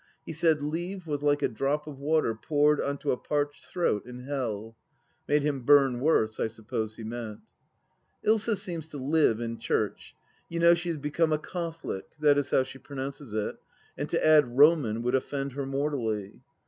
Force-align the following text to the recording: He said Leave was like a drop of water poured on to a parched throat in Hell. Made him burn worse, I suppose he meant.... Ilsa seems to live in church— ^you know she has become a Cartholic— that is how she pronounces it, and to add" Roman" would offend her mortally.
He 0.25 0.33
said 0.33 0.63
Leave 0.63 1.05
was 1.05 1.21
like 1.21 1.43
a 1.43 1.47
drop 1.47 1.85
of 1.85 1.99
water 1.99 2.33
poured 2.33 2.81
on 2.81 2.97
to 2.97 3.11
a 3.11 3.17
parched 3.17 3.65
throat 3.67 4.03
in 4.07 4.23
Hell. 4.23 4.75
Made 5.27 5.43
him 5.43 5.61
burn 5.61 5.99
worse, 5.99 6.39
I 6.39 6.47
suppose 6.47 6.95
he 6.95 7.03
meant.... 7.03 7.41
Ilsa 8.25 8.57
seems 8.57 8.89
to 8.89 8.97
live 8.97 9.39
in 9.39 9.59
church— 9.59 10.15
^you 10.51 10.59
know 10.59 10.73
she 10.73 10.89
has 10.89 10.97
become 10.97 11.31
a 11.31 11.37
Cartholic— 11.37 12.05
that 12.19 12.39
is 12.39 12.49
how 12.49 12.63
she 12.63 12.79
pronounces 12.79 13.31
it, 13.33 13.57
and 13.95 14.09
to 14.09 14.25
add" 14.25 14.57
Roman" 14.57 15.03
would 15.03 15.13
offend 15.13 15.51
her 15.51 15.67
mortally. 15.67 16.41